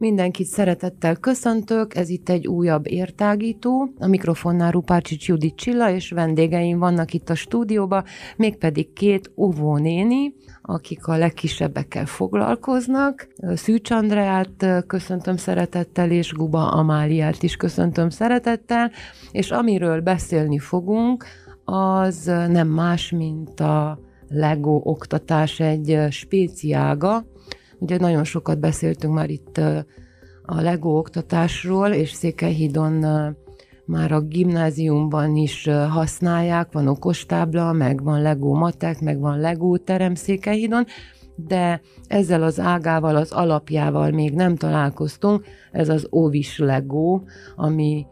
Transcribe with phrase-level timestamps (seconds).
[0.00, 3.92] Mindenkit szeretettel köszöntök, ez itt egy újabb értágító.
[3.98, 8.04] A mikrofonnál Rupácsics Judit Csilla, és vendégeim vannak itt a stúdióban,
[8.36, 13.28] mégpedig két óvónéni, akik a legkisebbekkel foglalkoznak.
[13.54, 18.90] Szűcs Andreát köszöntöm szeretettel, és Guba Amáliát is köszöntöm szeretettel,
[19.30, 21.24] és amiről beszélni fogunk,
[21.64, 27.24] az nem más, mint a Lego oktatás egy spéciága,
[27.78, 29.58] Ugye nagyon sokat beszéltünk már itt
[30.42, 33.04] a LEGO oktatásról, és Székelyhídon
[33.84, 40.14] már a gimnáziumban is használják, van okostábla, meg van LEGO matek, meg van LEGO terem
[40.14, 40.84] Székelyhídon,
[41.36, 47.20] de ezzel az ágával, az alapjával még nem találkoztunk, ez az Ovis Lego,
[47.56, 48.06] ami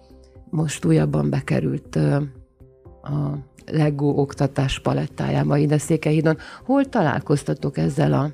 [0.50, 1.96] most újabban bekerült
[3.02, 6.36] a Lego oktatás palettájába ide Székelyhídon.
[6.64, 8.30] Hol találkoztatok ezzel a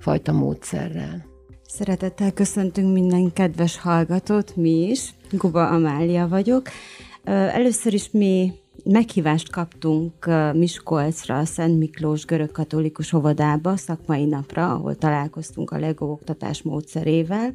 [0.00, 1.28] fajta módszerrel.
[1.66, 5.14] Szeretettel köszöntünk minden kedves hallgatót, mi is.
[5.30, 6.68] Guba Amália vagyok.
[7.24, 8.52] Először is mi
[8.84, 10.12] meghívást kaptunk
[10.52, 17.54] Miskolcra, a Szent Miklós görög-katolikus óvodába, szakmai napra, ahol találkoztunk a LEGO oktatás módszerével.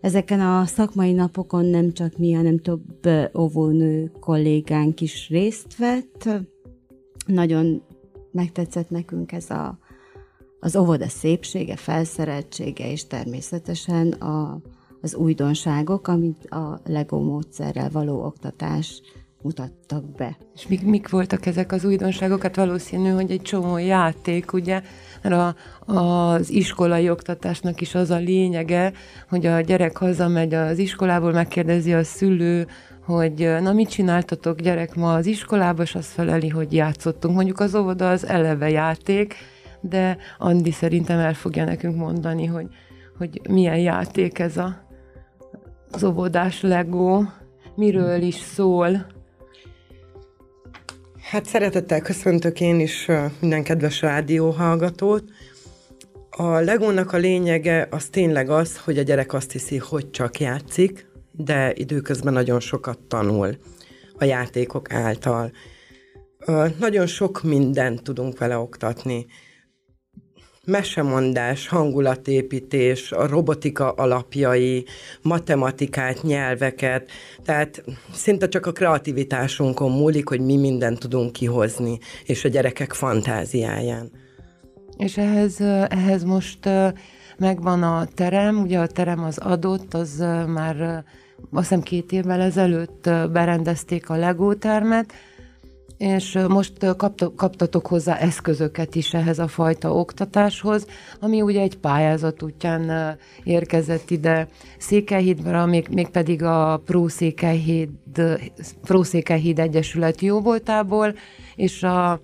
[0.00, 6.28] Ezeken a szakmai napokon nem csak mi, hanem több óvónő kollégánk is részt vett.
[7.26, 7.82] Nagyon
[8.32, 9.78] megtetszett nekünk ez a
[10.60, 14.60] az óvoda szépsége, felszereltsége és természetesen a,
[15.00, 19.02] az újdonságok, amit a LEGO módszerrel való oktatás
[19.42, 20.36] mutattak be.
[20.54, 22.42] És mik, mik voltak ezek az újdonságok?
[22.42, 24.82] Hát valószínű, hogy egy csomó játék, ugye,
[25.22, 25.54] mert a,
[25.92, 28.92] az iskolai oktatásnak is az a lényege,
[29.28, 32.66] hogy a gyerek hazamegy az iskolából, megkérdezi a szülő,
[33.04, 37.34] hogy na mit csináltatok gyerek ma az iskolába, és azt feleli, hogy játszottunk.
[37.34, 39.34] Mondjuk az óvoda az eleve játék,
[39.88, 42.66] de Andi szerintem el fogja nekünk mondani, hogy,
[43.18, 44.86] hogy milyen játék ez a,
[45.90, 47.22] az óvodás Lego,
[47.74, 49.06] miről is szól.
[51.30, 53.08] Hát szeretettel köszöntök én is
[53.40, 55.24] minden kedves rádióhallgatót.
[56.30, 61.06] A Legónak a lényege az tényleg az, hogy a gyerek azt hiszi, hogy csak játszik,
[61.32, 63.56] de időközben nagyon sokat tanul
[64.18, 65.50] a játékok által.
[66.78, 69.26] Nagyon sok mindent tudunk vele oktatni
[70.66, 74.84] mesemondás, hangulatépítés, a robotika alapjai,
[75.22, 77.10] matematikát, nyelveket,
[77.44, 84.10] tehát szinte csak a kreativitásunkon múlik, hogy mi mindent tudunk kihozni, és a gyerekek fantáziáján.
[84.96, 86.68] És ehhez, ehhez most
[87.38, 91.04] megvan a terem, ugye a terem az adott, az már
[91.50, 95.12] azt hiszem két évvel ezelőtt berendezték a Lego termet,
[95.98, 96.72] és most
[97.36, 100.86] kaptatok hozzá eszközöket is ehhez a fajta oktatáshoz,
[101.20, 104.48] ami ugye egy pályázat útján érkezett ide
[104.78, 107.90] Székelyhídra, még, még pedig a Pró Székelyhíd,
[108.82, 111.14] Pró Székelyhíd Egyesület jóvoltából,
[111.56, 112.20] és a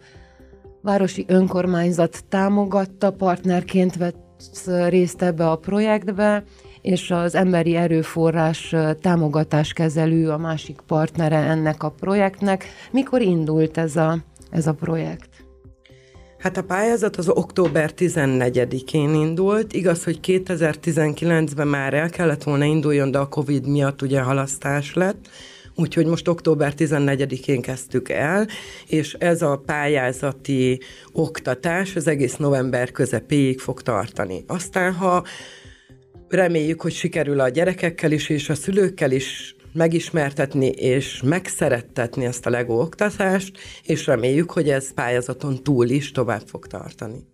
[0.82, 4.20] városi önkormányzat támogatta, partnerként vett
[4.88, 6.44] részt ebbe a projektbe,
[6.82, 12.64] és az emberi erőforrás támogatáskezelő a másik partnere ennek a projektnek.
[12.90, 14.18] Mikor indult ez a,
[14.50, 15.28] ez a projekt?
[16.38, 19.72] Hát a pályázat az október 14-én indult.
[19.72, 25.28] Igaz, hogy 2019-ben már el kellett volna induljon, de a Covid miatt ugye halasztás lett.
[25.74, 28.46] Úgyhogy most október 14-én kezdtük el,
[28.86, 30.80] és ez a pályázati
[31.12, 34.44] oktatás az egész november közepéig fog tartani.
[34.46, 35.24] Aztán, ha
[36.32, 42.50] Reméljük, hogy sikerül a gyerekekkel is és a szülőkkel is megismertetni és megszerettetni ezt a
[42.50, 47.26] LEGO oktatást, és reméljük, hogy ez pályázaton túl is tovább fog tartani.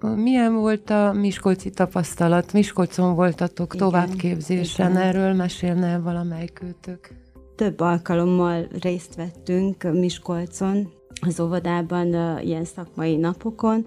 [0.00, 2.52] Milyen volt a Miskolci tapasztalat?
[2.52, 5.02] Miskolcon voltatok igen, továbbképzésen, igen.
[5.02, 7.10] erről mesélne valamelyikőtök?
[7.56, 13.86] Több alkalommal részt vettünk Miskolcon, az óvodában ilyen szakmai napokon,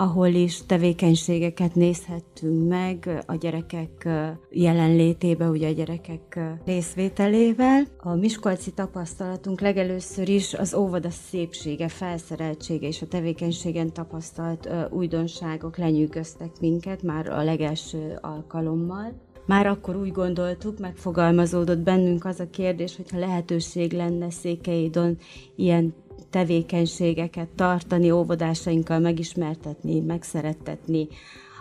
[0.00, 4.08] ahol is tevékenységeket nézhettünk meg a gyerekek
[4.50, 7.86] jelenlétébe, ugye a gyerekek részvételével.
[7.96, 16.50] A Miskolci tapasztalatunk legelőször is az óvoda szépsége, felszereltsége és a tevékenységen tapasztalt újdonságok lenyűgöztek
[16.60, 19.12] minket már a legelső alkalommal.
[19.46, 25.18] Már akkor úgy gondoltuk, megfogalmazódott bennünk az a kérdés, hogyha lehetőség lenne Székelyidon
[25.56, 25.94] ilyen
[26.30, 31.08] tevékenységeket tartani, óvodásainkkal megismertetni, megszerettetni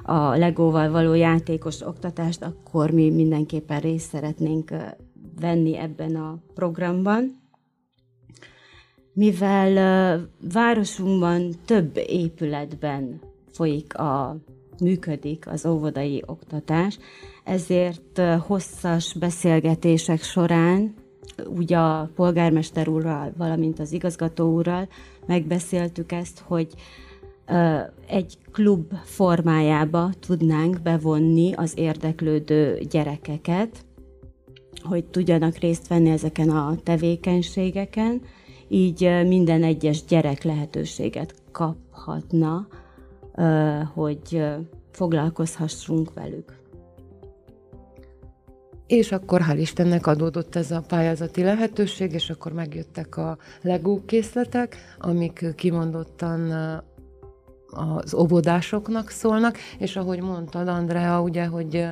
[0.04, 4.74] a legóval való játékos oktatást, akkor mi mindenképpen részt szeretnénk
[5.40, 7.46] venni ebben a programban.
[9.14, 13.20] Mivel városunkban több épületben
[13.52, 14.38] folyik a
[14.80, 17.00] működik az óvodai oktatás,
[17.44, 20.94] ezért hosszas beszélgetések során
[21.58, 24.88] úgy a polgármester úrral, valamint az igazgató úrral
[25.26, 26.68] megbeszéltük ezt, hogy
[28.08, 33.86] egy klub formájába tudnánk bevonni az érdeklődő gyerekeket,
[34.82, 38.22] hogy tudjanak részt venni ezeken a tevékenységeken,
[38.68, 42.68] így minden egyes gyerek lehetőséget kaphatna,
[43.94, 44.44] hogy
[44.92, 46.57] foglalkozhassunk velük.
[48.88, 54.78] És akkor hál' Istennek adódott ez a pályázati lehetőség, és akkor megjöttek a legó készletek,
[54.98, 56.52] amik kimondottan
[57.70, 61.86] az óvodásoknak szólnak, és ahogy mondtad, Andrea, ugye, hogy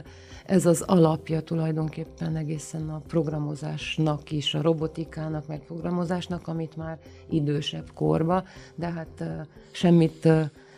[0.46, 6.98] ez az alapja tulajdonképpen egészen a programozásnak is, a robotikának, meg programozásnak, amit már
[7.30, 8.44] idősebb korba,
[8.76, 9.24] de hát
[9.72, 10.28] semmit,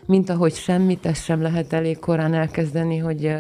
[0.05, 3.33] mint ahogy semmit, ezt sem lehet elég korán elkezdeni, hogy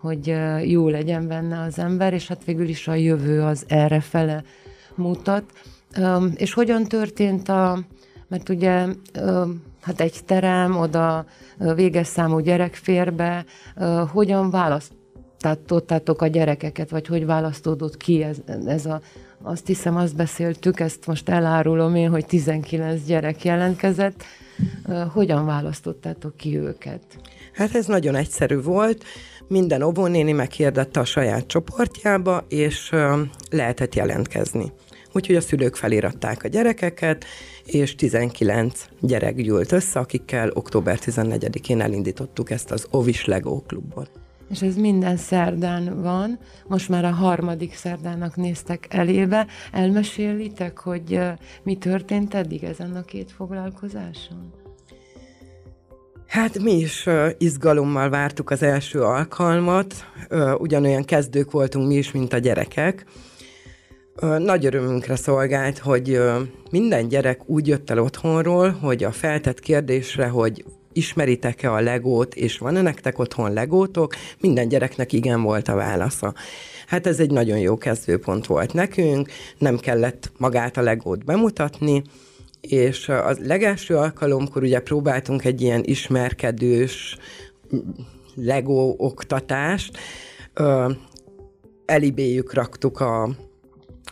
[0.00, 4.42] hogy jó legyen benne az ember, és hát végül is a jövő az erre fele
[4.94, 5.44] mutat.
[6.34, 7.78] És hogyan történt a,
[8.28, 8.86] mert ugye
[9.80, 11.24] hát egy terem, oda
[11.74, 13.44] véges számú gyerek fér be,
[14.12, 18.36] hogyan választottátok a gyerekeket, vagy hogy választódott ki ez,
[18.66, 19.00] ez a,
[19.42, 24.22] azt hiszem, azt beszéltük, ezt most elárulom én, hogy 19 gyerek jelentkezett,
[25.12, 27.02] hogyan választottátok ki őket?
[27.52, 29.04] Hát ez nagyon egyszerű volt
[29.50, 32.94] minden óvónéni meghirdette a saját csoportjába, és
[33.50, 34.72] lehetett jelentkezni.
[35.12, 37.24] Úgyhogy a szülők feliratták a gyerekeket,
[37.64, 44.10] és 19 gyerek gyűlt össze, akikkel október 14-én elindítottuk ezt az Ovis Lego klubot.
[44.50, 49.46] És ez minden szerdán van, most már a harmadik szerdának néztek elébe.
[49.72, 51.20] Elmesélitek, hogy
[51.62, 54.59] mi történt eddig ezen a két foglalkozáson?
[56.30, 59.94] Hát mi is uh, izgalommal vártuk az első alkalmat,
[60.30, 63.04] uh, ugyanolyan kezdők voltunk mi is, mint a gyerekek.
[64.22, 66.36] Uh, nagy örömünkre szolgált, hogy uh,
[66.70, 72.58] minden gyerek úgy jött el otthonról, hogy a feltett kérdésre, hogy ismeritek-e a legót, és
[72.58, 76.34] van-e nektek otthon legótok, minden gyereknek igen volt a válasza.
[76.86, 79.28] Hát ez egy nagyon jó kezdőpont volt nekünk,
[79.58, 82.02] nem kellett magát a legót bemutatni,
[82.60, 87.16] és a legelső alkalomkor ugye próbáltunk egy ilyen ismerkedős
[88.34, 89.98] Lego oktatást,
[91.86, 93.28] elibéjük raktuk a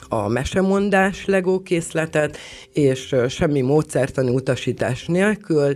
[0.08, 2.38] a mesemondás Lego készletet,
[2.72, 5.74] és semmi módszertani utasítás nélkül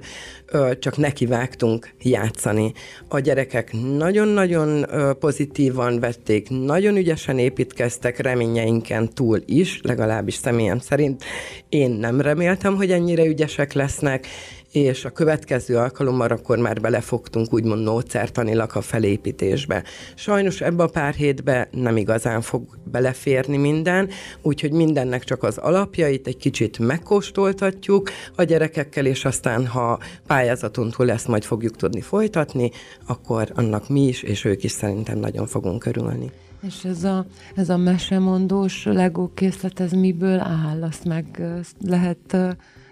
[0.79, 2.73] csak nekivágtunk játszani.
[3.09, 4.87] A gyerekek nagyon-nagyon
[5.21, 11.25] pozitívan vették, nagyon ügyesen építkeztek reményeinken túl is, legalábbis személyem szerint.
[11.69, 14.27] Én nem reméltem, hogy ennyire ügyesek lesznek,
[14.73, 19.85] és a következő alkalommal akkor már belefogtunk úgymond módszertanilag a felépítésbe.
[20.15, 24.09] Sajnos ebbe a pár hétbe nem igazán fog beleférni minden,
[24.43, 31.07] úgyhogy mindennek csak az alapjait egy kicsit megkóstoltatjuk a gyerekekkel, és aztán, ha pályázaton túl
[31.07, 32.71] lesz, majd fogjuk tudni folytatni,
[33.07, 36.31] akkor annak mi is, és ők is szerintem nagyon fogunk örülni.
[36.67, 40.83] És ez a, ez a mesemondós Lego készlet, ez miből áll?
[40.83, 41.43] Azt meg
[41.81, 42.37] lehet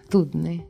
[0.08, 0.68] tudni?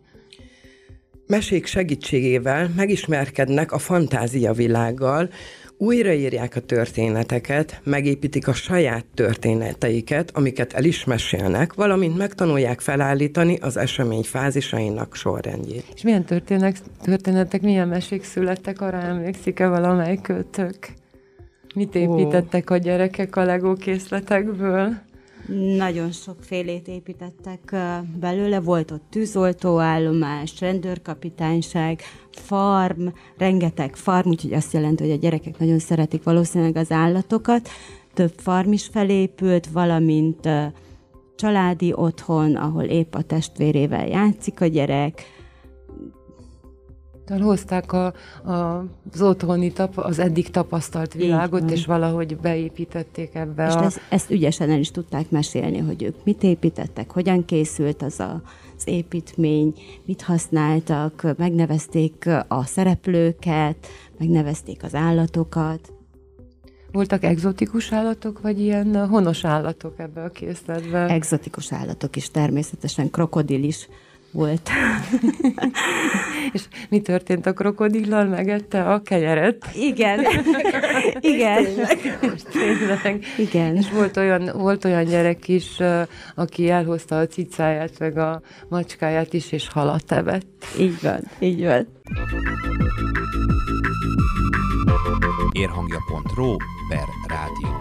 [1.31, 5.29] Mesék segítségével megismerkednek a fantázia világgal,
[5.77, 13.77] újraírják a történeteket, megépítik a saját történeteiket, amiket el is mesélnek, valamint megtanulják felállítani az
[13.77, 15.85] esemény fázisainak sorrendjét.
[15.95, 20.77] És milyen történetek, történetek milyen mesék születtek, arra emlékszik-e valamelyik kötök?
[21.75, 25.09] Mit építettek a gyerekek a Lego készletekből?
[25.77, 27.77] Nagyon sokfélét építettek
[28.21, 33.07] belőle, volt ott tűzoltóállomás, rendőrkapitányság, farm,
[33.39, 37.69] rengeteg farm, úgyhogy azt jelenti, hogy a gyerekek nagyon szeretik valószínűleg az állatokat.
[38.15, 40.49] Több farm is felépült, valamint
[41.37, 45.23] családi otthon, ahol épp a testvérével játszik a gyerek,
[47.39, 48.07] hozták a,
[48.45, 53.85] a, az otthoni, tap, az eddig tapasztalt világot, és valahogy beépítették ebbe és a...
[53.85, 58.43] ezt, ezt ügyesen el is tudták mesélni, hogy ők mit építettek, hogyan készült az a,
[58.77, 63.87] az építmény, mit használtak, megnevezték a szereplőket,
[64.19, 65.93] megnevezték az állatokat.
[66.93, 71.07] Voltak egzotikus állatok, vagy ilyen honos állatok ebbe a készletbe?
[71.09, 73.89] Egzotikus állatok is, természetesen krokodil is
[74.31, 74.71] volt.
[76.53, 78.25] És mi történt a krokodillal?
[78.25, 79.67] Megette a kenyeret?
[79.75, 80.27] Igen.
[81.21, 81.67] Igen.
[82.53, 83.25] Tényleg.
[83.39, 83.77] Igen.
[83.77, 85.79] És volt olyan, volt olyan gyerek is,
[86.35, 90.65] aki elhozta a cicáját, meg a macskáját is, és halat evett.
[90.79, 91.89] Így van, így van.
[95.53, 96.57] Érhangja.ro
[96.89, 97.80] per rádió.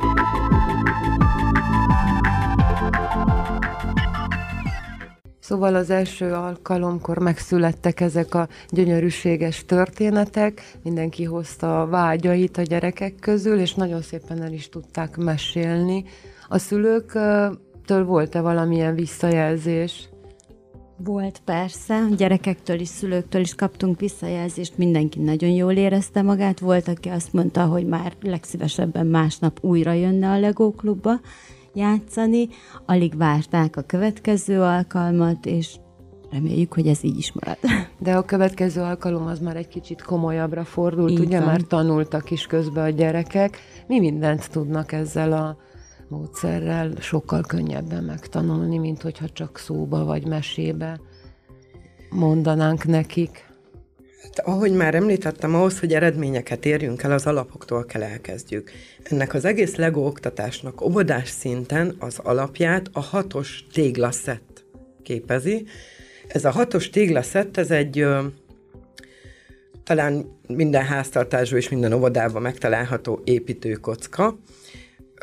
[5.50, 13.16] Szóval az első alkalomkor megszülettek ezek a gyönyörűséges történetek, mindenki hozta a vágyait a gyerekek
[13.20, 16.04] közül, és nagyon szépen el is tudták mesélni.
[16.48, 20.10] A szülőktől volt-e valamilyen visszajelzés?
[20.98, 27.10] Volt persze, gyerekektől is, szülőktől is kaptunk visszajelzést, mindenki nagyon jól érezte magát, volt, aki
[27.10, 31.20] azt mondta, hogy már legszívesebben másnap újra jönne a Lego klubba
[31.74, 32.48] játszani,
[32.86, 35.76] alig várták a következő alkalmat, és
[36.32, 37.58] reméljük, hogy ez így is marad.
[38.00, 41.48] De a következő alkalom az már egy kicsit komolyabbra fordult, Így ugye van.
[41.48, 43.58] már tanultak is közben a gyerekek.
[43.88, 45.58] Mi mindent tudnak ezzel a
[46.08, 51.00] módszerrel sokkal könnyebben megtanulni, mint hogyha csak szóba vagy mesébe
[52.10, 53.49] mondanánk nekik.
[54.22, 58.72] Hát, ahogy már említettem, ahhoz, hogy eredményeket érjünk el, az alapoktól kell elkezdjük.
[59.04, 64.66] Ennek az egész LEGO oktatásnak óvodás szinten az alapját a hatos téglaszett
[65.04, 65.66] képezi.
[66.28, 68.26] Ez a hatos téglaszett, ez egy ö,
[69.84, 74.38] talán minden háztartásban és minden óvodában megtalálható építőkocka,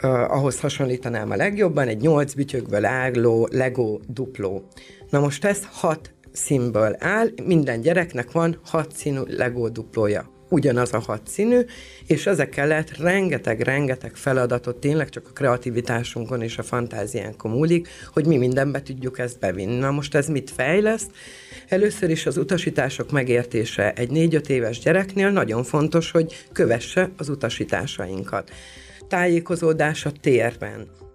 [0.02, 4.68] Uh, ahhoz hasonlítanám a legjobban, egy nyolc bütyökből álló Lego dupló.
[5.10, 10.30] Na most ez hat színből áll, minden gyereknek van hat színű Lego duplója.
[10.48, 11.60] Ugyanaz a hat színű,
[12.06, 18.36] és ezekkel lehet rengeteg-rengeteg feladatot, tényleg csak a kreativitásunkon és a fantáziánkon múlik, hogy mi
[18.36, 19.78] mindenbe tudjuk ezt bevinni.
[19.78, 21.10] Na most ez mit fejleszt?
[21.68, 28.50] Először is az utasítások megértése egy négy-öt éves gyereknél nagyon fontos, hogy kövesse az utasításainkat
[29.08, 31.05] tájékozódás a térben.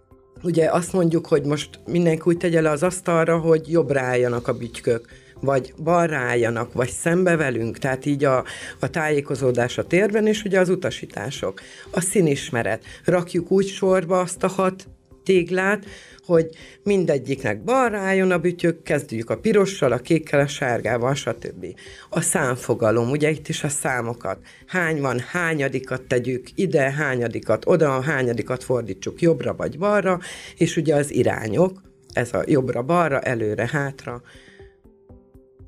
[0.43, 4.53] Ugye azt mondjuk, hogy most mindenki úgy tegye le az asztalra, hogy jobbra álljanak a
[4.53, 5.07] bütykök,
[5.39, 8.43] vagy balra álljanak, vagy szembe velünk, tehát így a,
[8.79, 11.61] a tájékozódás a térben, és ugye az utasítások.
[11.91, 12.83] A színismeret.
[13.05, 14.87] Rakjuk úgy sorba azt a hat
[15.23, 15.85] téglát,
[16.25, 16.49] hogy
[16.83, 21.65] mindegyiknek balra álljon a bütyök, kezdjük a pirossal, a kékkel, a sárgával, stb.
[22.09, 24.39] A számfogalom, ugye itt is a számokat.
[24.65, 30.19] Hány van, hányadikat tegyük ide, hányadikat oda, hányadikat fordítsuk jobbra vagy balra,
[30.57, 31.81] és ugye az irányok,
[32.13, 34.21] ez a jobbra-balra, előre-hátra,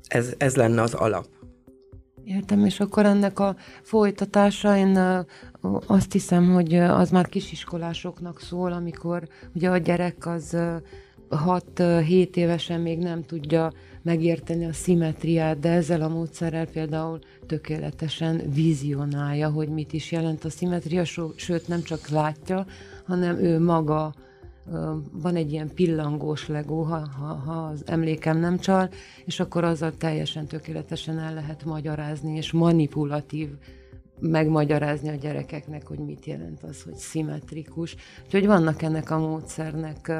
[0.08, 1.26] ez, ez lenne az alap.
[2.24, 4.98] Értem, és akkor ennek a folytatása, én
[5.86, 10.56] azt hiszem, hogy az már kisiskolásoknak szól, amikor ugye a gyerek az
[11.30, 19.50] 6-7 évesen még nem tudja megérteni a szimetriát, de ezzel a módszerrel például tökéletesen vizionálja,
[19.50, 21.04] hogy mit is jelent a szimetria,
[21.36, 22.66] sőt nem csak látja,
[23.06, 24.14] hanem ő maga
[25.12, 28.88] van egy ilyen pillangós legó, ha, ha, ha az emlékem nem csal,
[29.24, 33.48] és akkor azzal teljesen tökéletesen el lehet magyarázni, és manipulatív
[34.30, 37.96] megmagyarázni a gyerekeknek, hogy mit jelent az, hogy szimmetrikus.
[38.24, 40.12] Úgyhogy vannak ennek a módszernek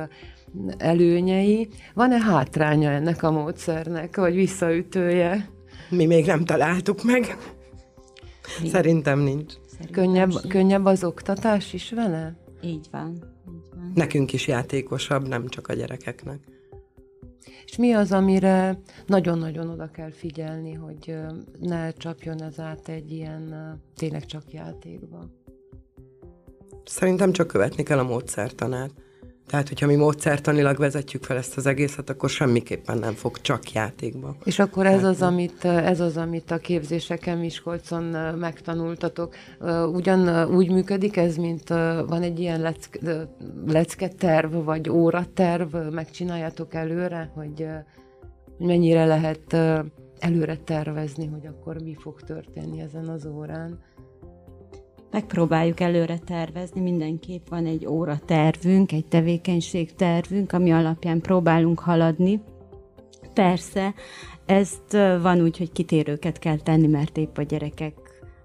[0.76, 1.68] előnyei.
[1.94, 5.48] Van-e hátránya ennek a módszernek, vagy visszaütője?
[5.90, 7.36] Mi még nem találtuk meg.
[8.62, 8.68] Mi?
[8.68, 9.52] Szerintem nincs.
[9.66, 12.36] Szerintem könnyebb, könnyebb az oktatás is vele?
[12.62, 13.32] Így van.
[13.94, 16.38] Nekünk is játékosabb, nem csak a gyerekeknek.
[17.74, 21.16] És mi az, amire nagyon-nagyon oda kell figyelni, hogy
[21.60, 23.54] ne csapjon ez át egy ilyen
[23.96, 25.24] tényleg csak játékba?
[26.84, 28.90] Szerintem csak követni kell a módszertanát.
[29.46, 34.36] Tehát, hogyha mi módszertanilag vezetjük fel ezt az egészet, akkor semmiképpen nem fog csak játékba.
[34.44, 38.02] És akkor ez az, amit, ez az, amit a képzéseken Miskolcon
[38.38, 39.34] megtanultatok.
[39.92, 41.68] Ugyan úgy működik ez, mint
[42.08, 43.28] van egy ilyen lecke,
[43.66, 47.66] lecke terv, vagy óraterv, megcsináljátok előre, hogy
[48.58, 49.56] mennyire lehet
[50.18, 53.78] előre tervezni, hogy akkor mi fog történni ezen az órán
[55.14, 62.40] megpróbáljuk előre tervezni, mindenképp van egy óra tervünk, egy tevékenység tervünk, ami alapján próbálunk haladni.
[63.34, 63.94] Persze,
[64.46, 64.92] ezt
[65.22, 67.94] van úgy, hogy kitérőket kell tenni, mert épp a gyerekek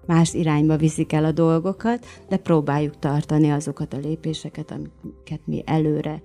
[0.06, 6.22] más irányba viszik el a dolgokat, de próbáljuk tartani azokat a lépéseket, amiket mi előre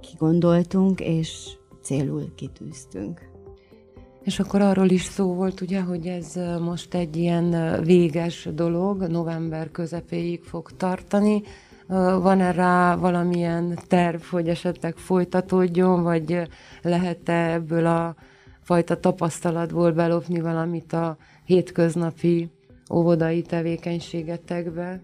[0.00, 1.48] kigondoltunk, és
[1.82, 3.30] célul kitűztünk.
[4.28, 9.70] És akkor arról is szó volt, ugye, hogy ez most egy ilyen véges dolog, november
[9.70, 11.42] közepéig fog tartani.
[12.20, 16.42] Van-e rá valamilyen terv, hogy esetleg folytatódjon, vagy
[16.82, 18.14] lehet-e ebből a
[18.62, 22.50] fajta tapasztalatból belopni valamit a hétköznapi
[22.92, 25.00] óvodai tevékenységetekbe?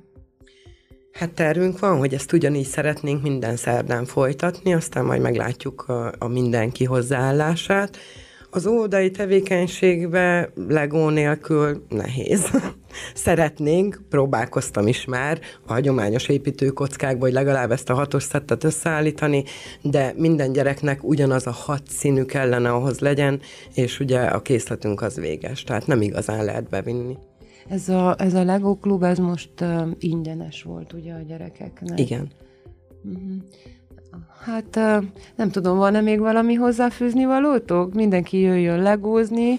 [1.13, 6.29] Hát tervünk van, hogy ezt ugyanígy szeretnénk minden szerdán folytatni, aztán majd meglátjuk a, a
[6.29, 7.99] mindenki hozzáállását.
[8.55, 12.51] Az óvodai tevékenységbe legó nélkül nehéz.
[13.15, 19.45] Szeretnénk, próbálkoztam is már a hagyományos építőkockákba, hogy legalább ezt a hatos szettet összeállítani,
[19.83, 23.41] de minden gyereknek ugyanaz a hat színű kellene ahhoz legyen,
[23.75, 27.17] és ugye a készletünk az véges, tehát nem igazán lehet bevinni.
[27.69, 32.01] Ez a, ez a Lego klub, ez most uh, ingyenes volt ugye a gyerekeknek?
[32.01, 32.31] Igen.
[33.05, 33.43] Uh-huh.
[34.45, 34.75] Hát
[35.37, 37.95] nem tudom, van-e még valami hozzáfűzni valótok?
[37.95, 39.59] Mindenki jöjjön legózni,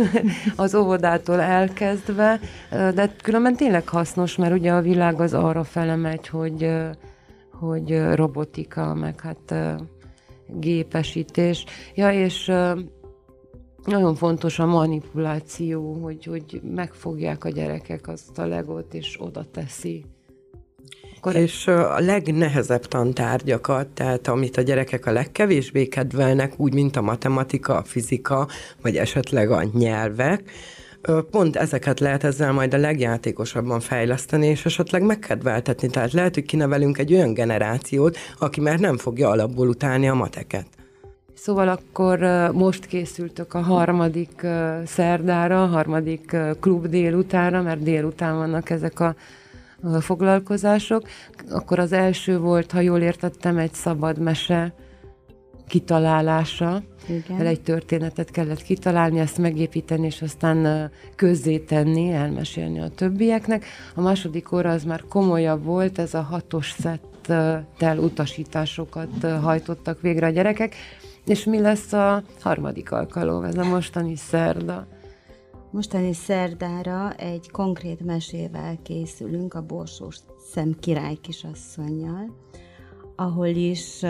[0.56, 2.40] az óvodától elkezdve,
[2.70, 6.70] de különben tényleg hasznos, mert ugye a világ az arra fele megy, hogy,
[7.52, 9.54] hogy robotika, meg hát
[10.46, 11.64] gépesítés.
[11.94, 12.52] Ja, és
[13.84, 20.04] nagyon fontos a manipuláció, hogy, hogy megfogják a gyerekek azt a legót, és oda teszi
[21.24, 27.02] akkor és a legnehezebb tantárgyakat, tehát amit a gyerekek a legkevésbé kedvelnek, úgy, mint a
[27.02, 28.48] matematika, a fizika,
[28.80, 30.42] vagy esetleg a nyelvek,
[31.30, 35.88] pont ezeket lehet ezzel majd a legjátékosabban fejleszteni, és esetleg megkedveltetni.
[35.88, 40.66] Tehát lehet, hogy kinevelünk egy olyan generációt, aki már nem fogja alapból utálni a mateket.
[41.34, 42.18] Szóval akkor
[42.52, 44.46] most készültök a harmadik
[44.86, 49.14] szerdára, a harmadik klub délutára, mert délután vannak ezek a
[50.00, 51.02] foglalkozások.
[51.50, 54.74] Akkor az első volt, ha jól értettem, egy szabad mese
[55.68, 56.82] kitalálása.
[57.08, 57.46] Igen.
[57.46, 63.64] egy történetet kellett kitalálni, ezt megépíteni, és aztán közzétenni, elmesélni a többieknek.
[63.94, 70.30] A második óra az már komolyabb volt, ez a hatos szettel utasításokat hajtottak végre a
[70.30, 70.74] gyerekek.
[71.26, 74.86] És mi lesz a harmadik alkalom, ez a mostani szerda?
[75.72, 80.16] Mostani szerdára egy konkrét mesével készülünk a Borsós
[80.52, 82.36] Szem király kisasszonyjal,
[83.16, 84.02] ahol is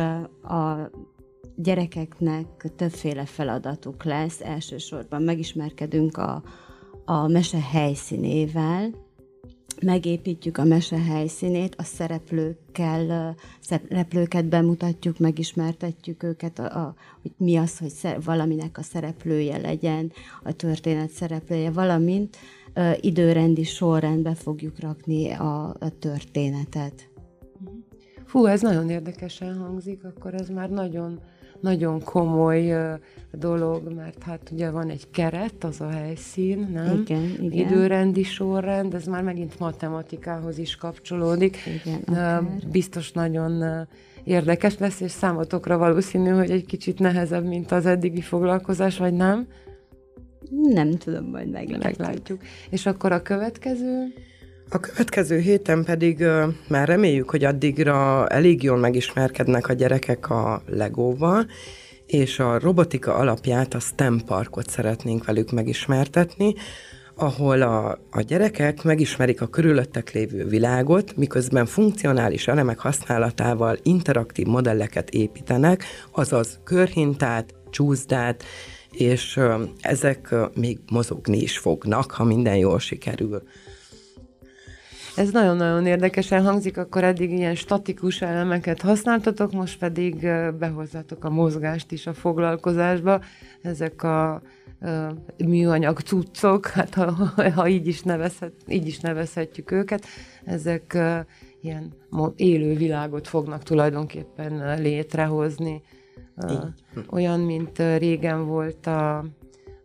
[0.43, 0.91] a
[1.57, 4.41] gyerekeknek többféle feladatuk lesz.
[4.41, 6.43] Elsősorban megismerkedünk a,
[7.05, 8.91] a mese helyszínével,
[9.83, 17.79] megépítjük a mese helyszínét, a szereplőkkel, szereplőket bemutatjuk, megismertetjük őket, a, a, hogy mi az,
[17.79, 22.37] hogy szer, valaminek a szereplője legyen, a történet szereplője, valamint
[22.75, 27.11] ö, időrendi sorrendbe fogjuk rakni a, a történetet.
[28.25, 31.21] Fú, ez nagyon érdekesen hangzik, akkor ez már nagyon
[31.63, 32.75] nagyon komoly
[33.33, 37.01] dolog, mert hát ugye van egy keret, az a helyszín, nem?
[37.01, 37.53] Igen, igen.
[37.53, 41.57] Időrendi sorrend, ez már megint matematikához is kapcsolódik.
[41.85, 42.43] Igen, akár.
[42.71, 43.87] Biztos nagyon
[44.25, 49.47] érdekes lesz, és számotokra valószínű, hogy egy kicsit nehezebb, mint az eddigi foglalkozás, vagy nem?
[50.51, 51.99] Nem tudom, majd meglátjuk.
[51.99, 52.41] meglátjuk.
[52.71, 54.13] És akkor a következő?
[54.75, 56.25] A következő héten pedig
[56.69, 61.47] már reméljük, hogy addigra elég jól megismerkednek a gyerekek a legóval,
[62.07, 66.55] és a robotika alapját, a STEM parkot szeretnénk velük megismertetni,
[67.15, 75.11] ahol a, a gyerekek megismerik a körülöttek lévő világot, miközben funkcionális elemek használatával interaktív modelleket
[75.11, 78.45] építenek, azaz körhintát, csúszdát,
[78.91, 79.41] és
[79.81, 83.43] ezek még mozogni is fognak, ha minden jól sikerül.
[85.17, 90.27] Ez nagyon-nagyon érdekesen hangzik, akkor eddig ilyen statikus elemeket használtatok, most pedig
[90.59, 93.21] behozzátok a mozgást is a foglalkozásba.
[93.63, 94.43] Ezek a
[95.39, 97.13] műanyag cuccok, hát ha,
[97.55, 100.07] ha így, is nevezhet, így is nevezhetjük őket,
[100.45, 100.99] ezek
[101.61, 101.93] ilyen
[102.37, 105.83] élő világot fognak tulajdonképpen létrehozni.
[107.11, 109.19] Olyan, mint régen volt a,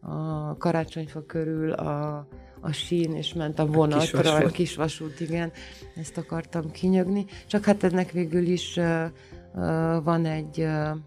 [0.02, 2.28] a karácsonyfa körül a
[2.62, 5.52] a sín, és ment a vonatra, a kisvasút, a kisvasút igen,
[5.96, 7.26] ezt akartam kinyögni.
[7.48, 9.06] Csak hát ennek végül is uh,
[9.54, 10.98] uh, van egy uh,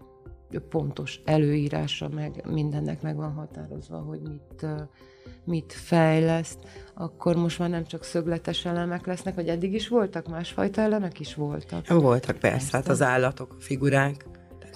[0.69, 4.65] pontos előírása, meg mindennek meg van határozva, hogy mit,
[5.43, 6.59] mit fejleszt,
[6.93, 11.35] akkor most már nem csak szögletes elemek lesznek, vagy eddig is voltak, másfajta elemek is
[11.35, 11.87] voltak?
[11.87, 12.77] Voltak persze, persze.
[12.77, 14.25] hát az állatok, a figurák,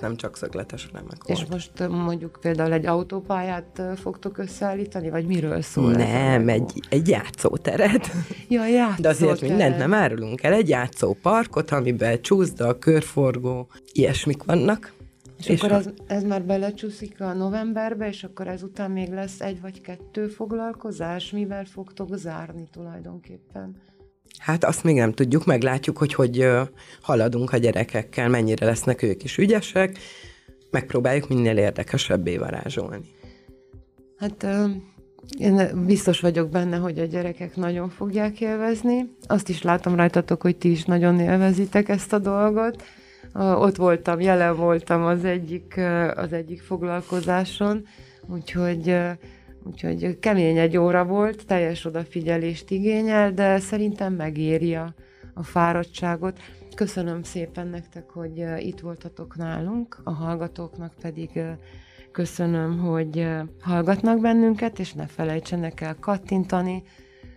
[0.01, 1.49] nem csak szögletes remek És volt.
[1.49, 5.91] most mondjuk például egy autópályát fogtok összeállítani, vagy miről szól?
[5.91, 8.11] Nem, egy, egy játszóteret.
[8.47, 9.01] Ja, játszóteret.
[9.01, 10.53] De azért mindent nem árulunk el.
[10.53, 14.93] Egy játszóparkot, amiben csúszda, körforgó, ilyesmik vannak.
[15.37, 19.61] És, és akkor ez, ez már belecsúszik a novemberbe, és akkor ezután még lesz egy
[19.61, 23.75] vagy kettő foglalkozás, mivel fogtok zárni tulajdonképpen?
[24.39, 26.47] Hát azt még nem tudjuk, meglátjuk, hogy hogy
[27.01, 29.97] haladunk a gyerekekkel, mennyire lesznek ők is ügyesek,
[30.71, 32.99] megpróbáljuk minél érdekesebbé varázsolni.
[34.17, 34.47] Hát
[35.39, 39.15] én biztos vagyok benne, hogy a gyerekek nagyon fogják élvezni.
[39.27, 42.83] Azt is látom rajtatok, hogy ti is nagyon élvezitek ezt a dolgot.
[43.33, 45.79] Ott voltam, jelen voltam az egyik,
[46.15, 47.87] az egyik foglalkozáson,
[48.27, 48.95] úgyhogy
[49.65, 54.93] Úgyhogy kemény egy óra volt, teljes odafigyelést igényel, de szerintem megéri a,
[55.33, 56.39] a fáradtságot.
[56.75, 61.29] Köszönöm szépen nektek, hogy itt voltatok nálunk, a hallgatóknak pedig
[62.11, 63.27] köszönöm, hogy
[63.61, 66.83] hallgatnak bennünket, és ne felejtsenek el kattintani,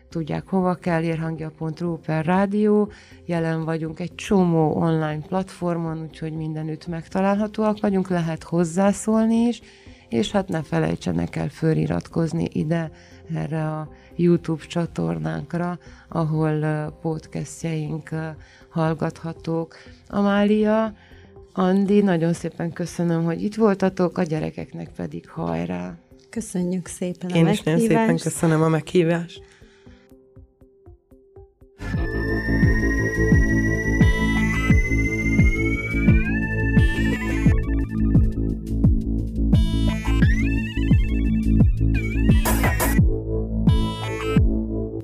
[0.09, 2.91] tudják hova kell, érhangja.ru per rádió,
[3.25, 9.61] jelen vagyunk egy csomó online platformon, úgyhogy mindenütt megtalálhatóak vagyunk, lehet hozzászólni is,
[10.09, 12.91] és hát ne felejtsenek el föliratkozni ide,
[13.35, 18.11] erre a YouTube csatornánkra, ahol podcastjeink
[18.69, 19.77] hallgathatók.
[20.09, 20.95] Amália,
[21.53, 25.99] Andi, nagyon szépen köszönöm, hogy itt voltatok, a gyerekeknek pedig hajrá!
[26.31, 29.43] Köszönjük szépen Én a is nagyon szépen köszönöm a meghívást.